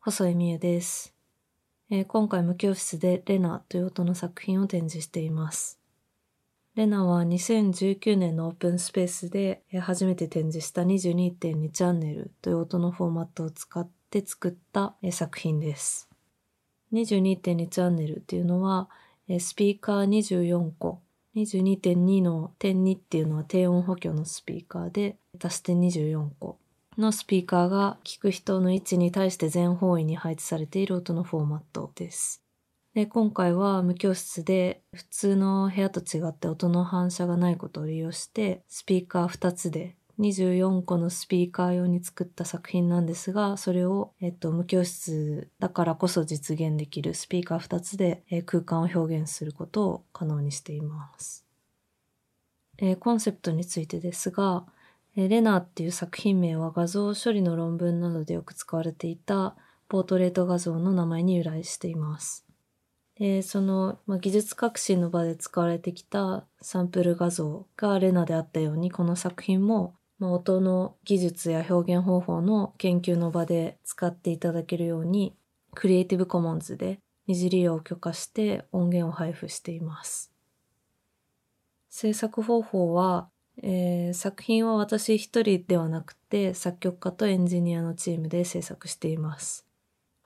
[0.00, 1.14] 細井美優です、
[1.90, 5.80] えー、今回無教室でレナという音の作品を展示しています。
[6.76, 16.08] レナは2019年のオープンスペースで初めて展示した22.2チャンネルという音のフォーマットを使って作った作品です。
[16.92, 18.90] 22.2チャンネルっていうのは
[19.40, 21.00] スピーカー24個
[21.36, 26.58] 22.2の点2っていうのは低音補強のスピーカーで足して24個
[26.96, 32.42] のスピーカーが聞く人の位置に対して全方位に配置されている音のフォーマットです。
[32.94, 51.44] で今回は無教室で普通の部屋と違って音の反射がないことを利用してスピーカー2つで24個のスピーカー用に作った作品なんですが、それを、えっと、無教室だからこそ実現できるスピーカー2つで、えー、空間を表現することを可能にしています。
[52.78, 54.64] えー、コンセプトについてですが、
[55.16, 59.56] えー、レナーっていう作品名は画像処理の論文などでよく使われていた
[59.88, 62.46] ポートレート画像の名前に由来しています。
[63.18, 75.34] で、その、まあ、技術革新の場で使われてきたサンプル画像がレナであったように、この作品も、まあ、音の技術や表現方法の研究の場で使っていただけるように、
[75.74, 80.32] クリエイティブコモンズで二次利用を許可して音源を配布しています。
[81.90, 83.28] 制作方法は、
[83.62, 89.66] えー、作品は私一人ではなくて作曲家とエンジニアのチームで制作しています。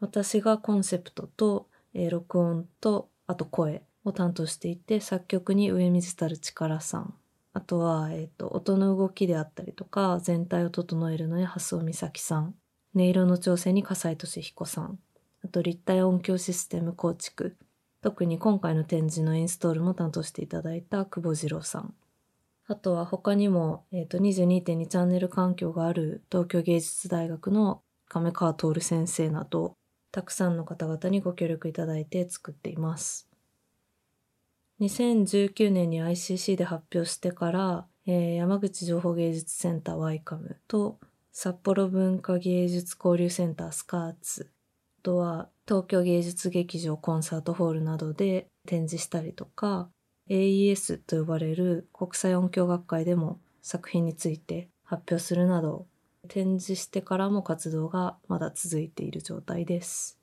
[0.00, 7.14] 私がコンセプトとえー、録音とあと声を担当していて作曲に上水たる力さん
[7.52, 12.54] あとは、えーと、音の動きであったりとか全体を整えるのに蓮尾美咲さん。
[12.94, 14.98] 音色の調整に笠井俊彦さん。
[15.44, 17.56] あと立体音響システム構築。
[18.02, 21.94] 特に今回の展示のインストールも担当していただいた久保次郎さん。
[22.66, 29.74] あとは他にも、えーと、22.2チャンネル環境がある東京芸術大学の亀川徹先生など
[30.12, 33.29] たくさんの方々にご協力いただいて作っています。
[34.80, 40.98] 2019年に ICC で発表してから、えー、山口情報芸術センターワイカムと
[41.32, 44.50] 札幌文化芸術交流センタースカーツ、
[45.00, 49.90] あとは東京芸術劇場コンサートホールなどで展示したりとか、
[50.30, 55.86] AES と呼ばれる国際音響学会でも作品について発表するなど
[56.28, 60.18] 展示してからも活動がまだ続いている状態です。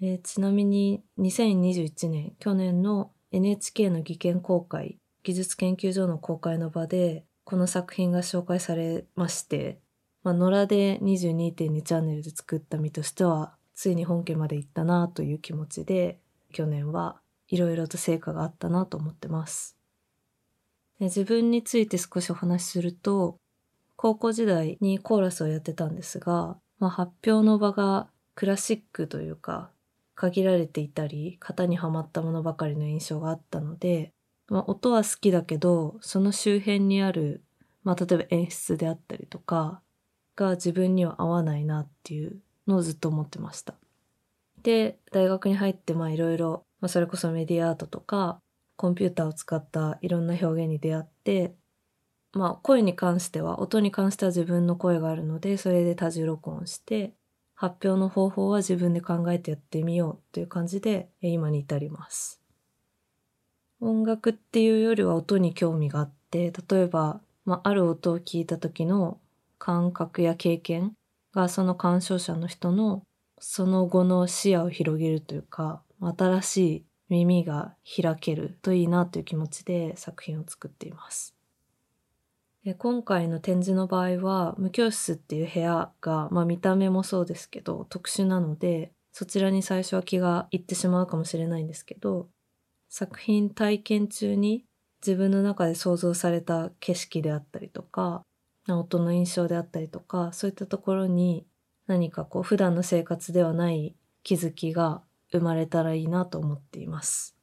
[0.00, 9.78] えー、ちなみに2021年去年の NHK の技研公開技術研究所の公開の場でこの作品が紹介されまして、
[10.22, 16.18] まあ、野良で22.2チャンネルで作った身としてはついに本家まで行ったなという気持ちで
[16.54, 19.76] 去年はいろいろと成果があったなと思ってます。
[20.98, 23.36] 自分について少しお話しすると
[23.96, 29.70] 高校時代にコーラスをやってたんですが、まあ、発表の場がクラシックというか、
[30.16, 34.12] 限られていたり、型にはまったものばかりの印象があったので、
[34.48, 37.44] まあ、音は好きだけど、その周辺にある、
[37.84, 39.82] まあ、例えば演出であったりとか、
[40.34, 43.74] が自分には合わないなっていうのをずっと思ってました。
[44.62, 48.40] で、大学に入ってまあいろいろ、まあ、それこそメディアアートとか、
[48.76, 51.54] コンピューターを使ったいろんな表現に出会って、
[52.32, 57.14] まあ声に関しては、音に関しては自分の声があるので、それで多重録音して、
[57.56, 62.40] 発表の方法は自分で考えてやってみようという感じで、今に至ります。
[63.80, 69.18] 音楽っていうよりは音に興味があって、例えば、まあ、ある音を聞いた時の
[69.58, 70.92] 感覚や経験
[71.32, 73.02] がその鑑賞者の人の
[73.38, 81.35] その後の視野を広げるというか、新しい耳が開けるといいなという気持ちで作品を作っています。
[82.74, 92.28] 今回の展示の場合は無教室っていう部屋が、まあ、見た目もそうですけど特殊なのでそちらに最初は気がいってしまうかもしれないんですけど
[92.88, 94.64] 作品体験中に
[95.00, 98.22] 自分の中で想像された景色であったりとか
[98.68, 101.46] 音の印象であったりとかそういったところに
[101.86, 107.36] 何かこう普段の生活ではない気づきが生まれたらいいなと思っています。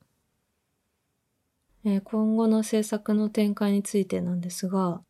[2.06, 5.02] 今後の制作の展開についてなんですが、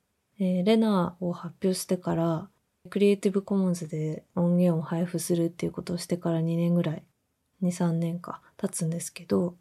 [0.43, 2.49] えー、レナを発表してから、
[2.89, 7.03] クリエイティブコモンズで音源を配布するっていうことをしてから2年ぐらい、
[7.61, 9.55] 2、3年か経つんですけど、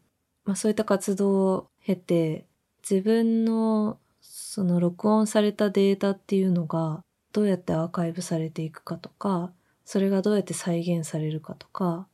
[0.44, 2.46] まあそういった活動を経て、
[2.82, 9.52] 自分のその録音されたデータっていうのがどうやってアーカイブされていくかとか、
[9.84, 12.08] それがどうやって再現されるかとか、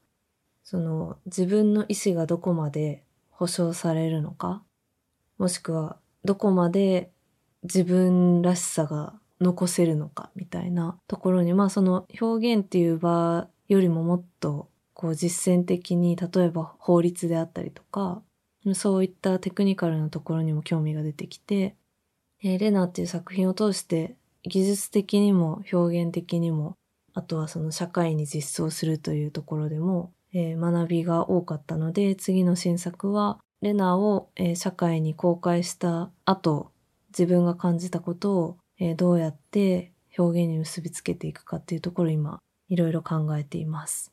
[0.63, 4.63] その自分の意思がどこまで保証されるのか、
[5.39, 7.11] もしくはどこまで
[7.63, 18.23] 自分らしさが残せるのかみたいなところに、まあその表現っていう場よりももっとこう実践的に、例えば法律であったりとか、
[18.75, 21.77] そういったテクニカルなところにも興味が出てきて、
[22.43, 26.75] えー、レナっていう作品を通して技術的にも表現的にも、
[27.15, 36.71] あとはその社会に実装するというところでも、えー、学びが多かったので、次の新作はレナを、社会に公開した後、
[37.11, 42.39] 自分が感じたことを、えー、どうやって表現に結びつけていくかっていうところ今、
[42.69, 44.13] いろいろ考えています。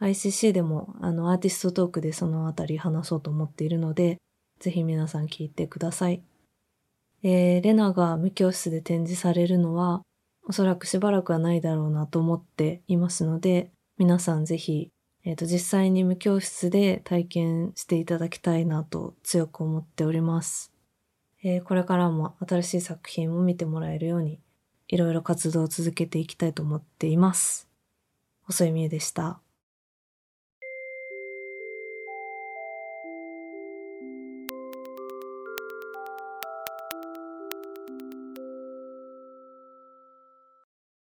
[0.00, 4.18] ICC でも、あの、アーティストトークでそのあたり話そうと思っているので、
[4.60, 6.22] ぜひ皆さん聞いてください。
[7.22, 10.02] えー、レナが無教室で展示されるのは、
[10.48, 14.90] おそらくしばらくはないだろうなと思っていますので、皆さんぜひ
[15.24, 20.71] えっ、ー、と、実際に無教室で体験していただきたいなと強く思っております。
[21.44, 24.40] えー、これからも新しい作品を見てもらえるように、
[24.88, 27.68] いろいろ活動を続けていきたいと思っています。
[28.44, 29.40] 細井美優でした。